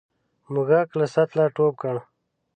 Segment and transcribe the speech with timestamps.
[0.51, 1.95] موږک له سطله ټوپ کړ.